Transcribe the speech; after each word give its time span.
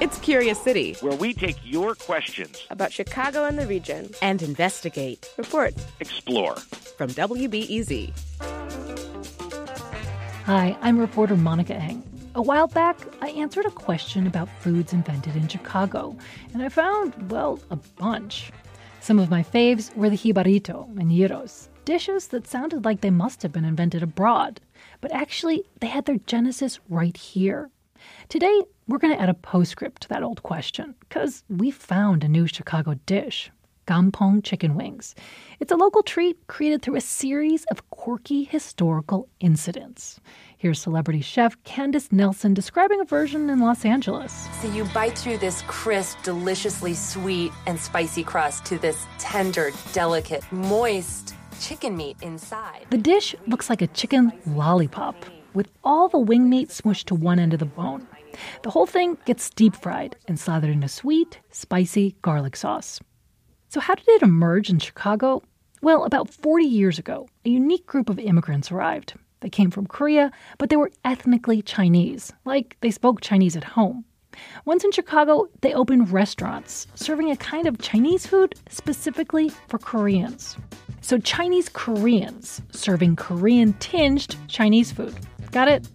It's 0.00 0.16
Curious 0.20 0.60
City, 0.60 0.94
where 1.00 1.16
we 1.16 1.34
take 1.34 1.56
your 1.64 1.96
questions 1.96 2.64
about 2.70 2.92
Chicago 2.92 3.46
and 3.46 3.58
the 3.58 3.66
region 3.66 4.08
and 4.22 4.40
investigate, 4.42 5.28
report, 5.36 5.74
explore. 5.98 6.54
From 6.96 7.10
WBEZ. 7.10 8.12
Hi, 10.44 10.78
I'm 10.82 11.00
reporter 11.00 11.36
Monica 11.36 11.74
Eng. 11.74 12.04
A 12.36 12.42
while 12.42 12.68
back, 12.68 12.96
I 13.20 13.30
answered 13.30 13.66
a 13.66 13.72
question 13.72 14.28
about 14.28 14.48
foods 14.60 14.92
invented 14.92 15.34
in 15.34 15.48
Chicago, 15.48 16.16
and 16.52 16.62
I 16.62 16.68
found, 16.68 17.32
well, 17.32 17.58
a 17.72 17.76
bunch. 17.76 18.52
Some 19.00 19.18
of 19.18 19.30
my 19.30 19.42
faves 19.42 19.92
were 19.96 20.10
the 20.10 20.16
jibarito 20.16 20.96
and 20.96 21.10
gyros, 21.10 21.70
dishes 21.84 22.28
that 22.28 22.46
sounded 22.46 22.84
like 22.84 23.00
they 23.00 23.10
must 23.10 23.42
have 23.42 23.50
been 23.50 23.64
invented 23.64 24.04
abroad, 24.04 24.60
but 25.00 25.12
actually, 25.12 25.64
they 25.80 25.88
had 25.88 26.04
their 26.04 26.18
genesis 26.18 26.78
right 26.88 27.16
here 27.16 27.72
Today, 28.28 28.62
we're 28.86 28.98
going 28.98 29.14
to 29.14 29.20
add 29.20 29.28
a 29.28 29.34
postscript 29.34 30.02
to 30.02 30.08
that 30.08 30.22
old 30.22 30.42
question 30.42 30.94
because 31.00 31.44
we 31.48 31.70
found 31.70 32.24
a 32.24 32.28
new 32.28 32.46
Chicago 32.46 32.94
dish 33.06 33.50
gampong 33.88 34.44
chicken 34.44 34.74
wings. 34.74 35.14
It's 35.60 35.72
a 35.72 35.76
local 35.76 36.02
treat 36.02 36.46
created 36.46 36.82
through 36.82 36.96
a 36.96 37.00
series 37.00 37.64
of 37.70 37.88
quirky 37.90 38.44
historical 38.44 39.28
incidents. 39.40 40.20
Here's 40.58 40.78
celebrity 40.78 41.22
chef 41.22 41.56
Candace 41.64 42.12
Nelson 42.12 42.52
describing 42.52 43.00
a 43.00 43.04
version 43.04 43.48
in 43.48 43.60
Los 43.60 43.86
Angeles. 43.86 44.46
So 44.60 44.70
you 44.72 44.84
bite 44.92 45.16
through 45.16 45.38
this 45.38 45.62
crisp, 45.62 46.22
deliciously 46.22 46.92
sweet 46.92 47.50
and 47.66 47.80
spicy 47.80 48.24
crust 48.24 48.66
to 48.66 48.78
this 48.78 49.06
tender, 49.18 49.70
delicate, 49.94 50.44
moist 50.52 51.34
chicken 51.58 51.96
meat 51.96 52.18
inside. 52.20 52.86
The 52.90 52.98
dish 52.98 53.34
looks 53.46 53.70
like 53.70 53.80
a 53.80 53.86
chicken 53.86 54.32
lollipop 54.46 55.16
with 55.58 55.68
all 55.82 56.08
the 56.08 56.20
wing 56.20 56.48
meat 56.48 56.68
smushed 56.68 57.06
to 57.06 57.16
one 57.16 57.40
end 57.40 57.52
of 57.52 57.58
the 57.58 57.66
bone. 57.66 58.06
The 58.62 58.70
whole 58.70 58.86
thing 58.86 59.18
gets 59.24 59.50
deep 59.50 59.74
fried 59.74 60.14
and 60.28 60.38
slathered 60.38 60.70
in 60.70 60.84
a 60.84 60.88
sweet, 60.88 61.40
spicy 61.50 62.14
garlic 62.22 62.54
sauce. 62.54 63.00
So, 63.68 63.80
how 63.80 63.96
did 63.96 64.06
it 64.06 64.22
emerge 64.22 64.70
in 64.70 64.78
Chicago? 64.78 65.42
Well, 65.82 66.04
about 66.04 66.30
40 66.30 66.64
years 66.64 67.00
ago, 67.00 67.28
a 67.44 67.48
unique 67.48 67.86
group 67.86 68.08
of 68.08 68.20
immigrants 68.20 68.70
arrived. 68.70 69.14
They 69.40 69.50
came 69.50 69.72
from 69.72 69.88
Korea, 69.88 70.30
but 70.58 70.70
they 70.70 70.76
were 70.76 70.92
ethnically 71.04 71.60
Chinese, 71.60 72.32
like 72.44 72.76
they 72.80 72.92
spoke 72.92 73.20
Chinese 73.20 73.56
at 73.56 73.64
home. 73.64 74.04
Once 74.64 74.84
in 74.84 74.92
Chicago, 74.92 75.48
they 75.62 75.74
opened 75.74 76.12
restaurants 76.12 76.86
serving 76.94 77.32
a 77.32 77.36
kind 77.36 77.66
of 77.66 77.80
Chinese 77.80 78.28
food 78.28 78.54
specifically 78.68 79.50
for 79.66 79.78
Koreans. 79.78 80.56
So, 81.00 81.18
Chinese 81.18 81.68
Koreans 81.68 82.62
serving 82.70 83.16
Korean 83.16 83.72
tinged 83.74 84.36
Chinese 84.46 84.92
food. 84.92 85.14
Got 85.52 85.68
it? 85.68 85.88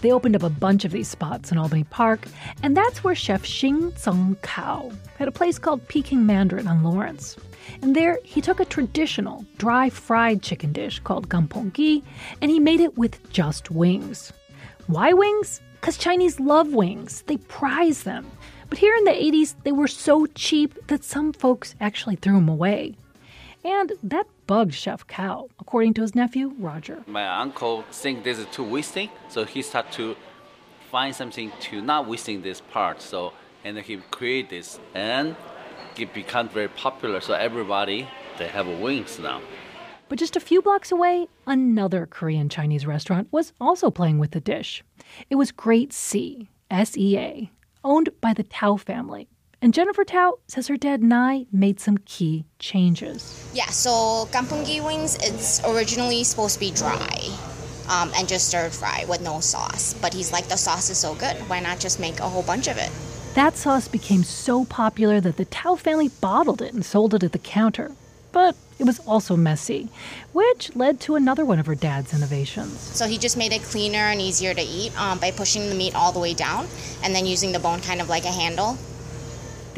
They 0.00 0.12
opened 0.12 0.36
up 0.36 0.44
a 0.44 0.50
bunch 0.50 0.84
of 0.84 0.92
these 0.92 1.08
spots 1.08 1.50
in 1.50 1.58
Albany 1.58 1.84
Park, 1.84 2.26
and 2.62 2.76
that's 2.76 3.02
where 3.02 3.14
chef 3.14 3.44
Shing 3.44 3.92
Tsung 3.96 4.36
Kao 4.42 4.92
had 5.18 5.26
a 5.26 5.32
place 5.32 5.58
called 5.58 5.86
Peking 5.88 6.24
Mandarin 6.24 6.68
on 6.68 6.84
Lawrence. 6.84 7.36
And 7.82 7.96
there, 7.96 8.18
he 8.22 8.40
took 8.40 8.60
a 8.60 8.64
traditional 8.64 9.44
dry 9.58 9.90
fried 9.90 10.42
chicken 10.42 10.72
dish 10.72 11.00
called 11.00 11.28
gamponggi, 11.28 12.02
and 12.40 12.50
he 12.50 12.60
made 12.60 12.80
it 12.80 12.96
with 12.96 13.30
just 13.32 13.70
wings. 13.70 14.32
Why 14.86 15.12
wings? 15.12 15.60
Because 15.80 15.98
Chinese 15.98 16.38
love 16.38 16.72
wings. 16.72 17.22
They 17.26 17.36
prize 17.36 18.04
them. 18.04 18.30
But 18.68 18.78
here 18.78 18.94
in 18.94 19.04
the 19.04 19.10
80s, 19.10 19.54
they 19.64 19.72
were 19.72 19.88
so 19.88 20.26
cheap 20.26 20.86
that 20.88 21.04
some 21.04 21.32
folks 21.32 21.74
actually 21.80 22.16
threw 22.16 22.34
them 22.34 22.48
away. 22.48 22.94
And 23.64 23.92
that 24.02 24.26
bugged 24.48 24.74
Chef 24.74 25.06
Kao, 25.06 25.48
according 25.60 25.94
to 25.94 26.00
his 26.00 26.16
nephew, 26.16 26.54
Roger. 26.58 27.04
My 27.06 27.28
uncle 27.28 27.84
think 27.92 28.24
this 28.24 28.38
is 28.38 28.46
too 28.46 28.64
wasting, 28.64 29.10
so 29.28 29.44
he 29.44 29.62
started 29.62 29.92
to 29.92 30.16
find 30.90 31.14
something 31.14 31.52
to 31.60 31.80
not 31.80 32.08
wasting 32.08 32.42
this 32.42 32.60
part. 32.60 33.00
So 33.00 33.32
and 33.64 33.78
he 33.78 33.98
create 34.10 34.48
this 34.50 34.80
and 34.94 35.36
it 35.96 36.14
become 36.14 36.48
very 36.48 36.68
popular. 36.68 37.20
So 37.20 37.34
everybody 37.34 38.08
they 38.38 38.48
have 38.48 38.66
wings 38.66 39.18
now. 39.18 39.40
But 40.08 40.18
just 40.18 40.36
a 40.36 40.40
few 40.40 40.62
blocks 40.62 40.90
away, 40.90 41.28
another 41.46 42.06
Korean 42.06 42.48
Chinese 42.48 42.86
restaurant 42.86 43.28
was 43.30 43.52
also 43.60 43.90
playing 43.90 44.18
with 44.18 44.30
the 44.30 44.40
dish. 44.40 44.82
It 45.28 45.34
was 45.34 45.52
Great 45.52 45.92
Sea, 45.92 46.48
S 46.70 46.96
E 46.96 47.18
A, 47.18 47.50
owned 47.84 48.08
by 48.22 48.32
the 48.32 48.44
Tao 48.44 48.76
family, 48.76 49.28
and 49.60 49.74
Jennifer 49.74 50.04
Tao 50.04 50.38
says 50.46 50.68
her 50.68 50.76
dad 50.76 51.02
Nai 51.02 51.46
made 51.52 51.80
some 51.80 51.98
key 51.98 52.44
changes. 52.58 53.50
Yeah, 53.52 53.66
so 53.66 54.28
gamponggi 54.30 54.84
wings, 54.84 55.16
it's 55.16 55.64
originally 55.64 56.22
supposed 56.24 56.54
to 56.54 56.60
be 56.60 56.70
dry 56.70 57.18
um, 57.88 58.12
and 58.16 58.28
just 58.28 58.48
stir 58.48 58.70
fry 58.70 59.04
with 59.08 59.20
no 59.20 59.40
sauce. 59.40 59.94
But 59.94 60.14
he's 60.14 60.32
like, 60.32 60.48
the 60.48 60.56
sauce 60.56 60.90
is 60.90 60.98
so 60.98 61.14
good, 61.14 61.36
why 61.48 61.60
not 61.60 61.80
just 61.80 61.98
make 61.98 62.20
a 62.20 62.28
whole 62.28 62.42
bunch 62.42 62.68
of 62.68 62.76
it? 62.76 62.90
That 63.34 63.56
sauce 63.56 63.88
became 63.88 64.22
so 64.22 64.64
popular 64.64 65.20
that 65.20 65.36
the 65.36 65.44
Tao 65.44 65.74
family 65.74 66.08
bottled 66.08 66.62
it 66.62 66.72
and 66.72 66.84
sold 66.84 67.14
it 67.14 67.22
at 67.22 67.32
the 67.32 67.38
counter. 67.38 67.92
But 68.30 68.56
it 68.78 68.84
was 68.84 69.00
also 69.00 69.36
messy, 69.36 69.88
which 70.32 70.74
led 70.76 71.00
to 71.00 71.16
another 71.16 71.44
one 71.44 71.58
of 71.58 71.66
her 71.66 71.74
dad's 71.74 72.14
innovations. 72.14 72.78
So 72.78 73.06
he 73.06 73.18
just 73.18 73.36
made 73.36 73.52
it 73.52 73.62
cleaner 73.62 73.98
and 73.98 74.20
easier 74.20 74.54
to 74.54 74.60
eat 74.60 74.98
um, 75.00 75.18
by 75.18 75.30
pushing 75.30 75.68
the 75.68 75.74
meat 75.74 75.94
all 75.94 76.12
the 76.12 76.20
way 76.20 76.34
down 76.34 76.68
and 77.02 77.14
then 77.14 77.26
using 77.26 77.52
the 77.52 77.58
bone 77.58 77.80
kind 77.80 78.00
of 78.00 78.08
like 78.08 78.24
a 78.24 78.30
handle 78.30 78.78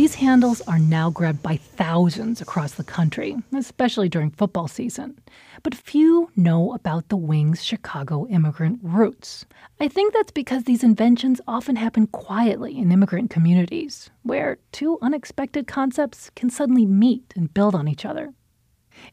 these 0.00 0.14
handles 0.14 0.62
are 0.62 0.78
now 0.78 1.10
grabbed 1.10 1.42
by 1.42 1.58
thousands 1.58 2.40
across 2.40 2.72
the 2.72 2.82
country, 2.82 3.36
especially 3.54 4.08
during 4.08 4.30
football 4.30 4.66
season. 4.66 5.20
But 5.62 5.74
few 5.74 6.30
know 6.34 6.72
about 6.72 7.10
the 7.10 7.18
Wings' 7.18 7.62
Chicago 7.62 8.26
immigrant 8.28 8.80
roots. 8.82 9.44
I 9.78 9.88
think 9.88 10.14
that's 10.14 10.32
because 10.32 10.64
these 10.64 10.82
inventions 10.82 11.42
often 11.46 11.76
happen 11.76 12.06
quietly 12.06 12.78
in 12.78 12.90
immigrant 12.90 13.28
communities, 13.28 14.08
where 14.22 14.56
two 14.72 14.96
unexpected 15.02 15.66
concepts 15.66 16.30
can 16.34 16.48
suddenly 16.48 16.86
meet 16.86 17.34
and 17.36 17.52
build 17.52 17.74
on 17.74 17.86
each 17.86 18.06
other. 18.06 18.32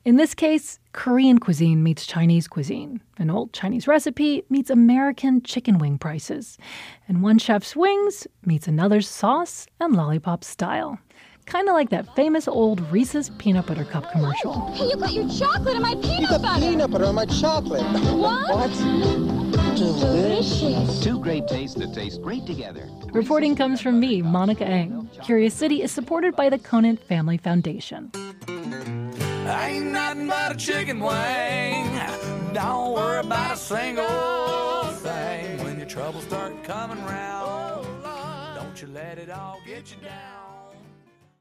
In 0.06 0.16
this 0.16 0.34
case, 0.34 0.80
Korean 0.94 1.40
cuisine 1.40 1.84
meets 1.84 2.06
Chinese 2.06 2.48
cuisine. 2.48 3.02
An 3.18 3.30
old 3.30 3.54
Chinese 3.54 3.88
recipe 3.88 4.44
meets 4.50 4.70
American 4.70 5.42
chicken 5.42 5.78
wing 5.78 5.98
prices. 5.98 6.58
And 7.08 7.22
one 7.22 7.40
chef's 7.40 7.76
wings 7.76 8.28
meets 8.46 8.68
another's 8.68 9.08
sauce 9.08 9.68
and 9.80 9.96
lollipop 9.96 10.44
style. 10.44 11.00
Kind 11.46 11.70
of 11.70 11.76
like 11.76 11.90
that 11.92 12.14
famous 12.14 12.48
old 12.48 12.82
Reese's 12.92 13.30
peanut 13.38 13.68
butter 13.68 13.86
cup 13.86 14.12
commercial. 14.12 14.70
Hey, 14.74 14.90
you 14.90 14.98
got 14.98 15.14
your 15.14 15.30
chocolate 15.30 15.78
on 15.78 15.82
my 15.82 15.96
peanut 15.96 16.20
you 16.20 16.28
got 16.28 16.42
butter. 16.42 16.60
peanut 16.60 16.92
butter 16.92 17.06
on 17.06 17.16
my 17.16 17.26
chocolate. 17.26 17.84
What? 18.18 18.50
what? 18.50 19.78
Delicious. 19.78 21.04
Two 21.04 21.20
great 21.20 21.48
tastes 21.48 21.76
that 21.78 21.94
taste 21.94 22.22
great 22.22 22.46
together. 22.46 22.90
Reporting 23.14 23.56
comes 23.56 23.80
from 23.80 24.00
me, 24.00 24.22
Monica 24.22 24.66
Eng. 24.66 25.10
Curious 25.24 25.54
City 25.54 25.82
is 25.82 25.92
supported 25.92 26.36
by 26.36 26.50
the 26.50 26.58
Conant 26.58 27.00
Family 27.00 27.38
Foundation. 27.38 28.12
I 29.48 29.70
ain't 29.70 29.86
nothing 29.86 30.28
but 30.28 30.52
a 30.52 30.58
chicken 30.58 31.00
wing. 31.00 32.00
Don't 32.54 32.94
worry 32.94 33.20
about 33.20 33.54
a 33.54 33.58
single 33.58 34.84
thing. 34.96 35.64
When 35.64 35.78
your 35.78 35.88
troubles 35.88 36.26
start 36.26 36.64
coming 36.64 37.04
round, 37.06 37.88
don't 38.56 38.82
you 38.82 38.88
let 38.90 39.18
it 39.18 39.30
all 39.30 39.60
get 39.66 39.90
you 39.92 39.98
down. 40.04 40.58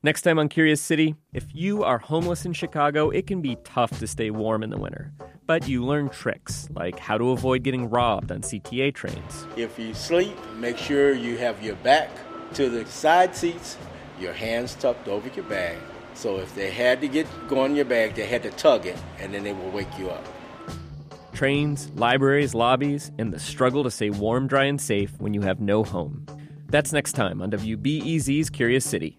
Next 0.02 0.22
time 0.22 0.38
on 0.38 0.48
Curious 0.48 0.80
City, 0.80 1.16
if 1.32 1.46
you 1.52 1.82
are 1.82 1.98
homeless 1.98 2.44
in 2.44 2.52
Chicago, 2.52 3.10
it 3.10 3.26
can 3.26 3.42
be 3.42 3.56
tough 3.64 3.98
to 3.98 4.06
stay 4.06 4.30
warm 4.30 4.62
in 4.62 4.70
the 4.70 4.78
winter. 4.78 5.12
But 5.46 5.66
you 5.66 5.84
learn 5.84 6.10
tricks, 6.10 6.68
like 6.70 7.00
how 7.00 7.18
to 7.18 7.30
avoid 7.30 7.64
getting 7.64 7.90
robbed 7.90 8.30
on 8.30 8.42
CTA 8.42 8.94
trains. 8.94 9.46
If 9.56 9.80
you 9.80 9.94
sleep, 9.94 10.36
make 10.58 10.78
sure 10.78 11.12
you 11.12 11.38
have 11.38 11.60
your 11.60 11.74
back 11.76 12.10
to 12.54 12.70
the 12.70 12.86
side 12.86 13.34
seats, 13.34 13.76
your 14.20 14.32
hands 14.32 14.76
tucked 14.76 15.08
over 15.08 15.28
your 15.34 15.44
bag, 15.46 15.78
so 16.16 16.38
if 16.38 16.54
they 16.54 16.70
had 16.70 17.00
to 17.02 17.08
get 17.08 17.26
go 17.46 17.64
in 17.64 17.76
your 17.76 17.84
bag, 17.84 18.14
they 18.14 18.26
had 18.26 18.42
to 18.42 18.50
tug 18.50 18.86
it, 18.86 18.96
and 19.18 19.32
then 19.32 19.44
they 19.44 19.52
will 19.52 19.70
wake 19.70 19.98
you 19.98 20.10
up. 20.10 20.24
Trains, 21.32 21.90
libraries, 21.94 22.54
lobbies, 22.54 23.12
and 23.18 23.32
the 23.32 23.38
struggle 23.38 23.84
to 23.84 23.90
stay 23.90 24.08
warm, 24.08 24.46
dry, 24.46 24.64
and 24.64 24.80
safe 24.80 25.12
when 25.18 25.34
you 25.34 25.42
have 25.42 25.60
no 25.60 25.84
home. 25.84 26.26
That's 26.68 26.92
next 26.92 27.12
time 27.12 27.42
on 27.42 27.50
WBEZ's 27.50 28.50
Curious 28.50 28.84
City. 28.84 29.18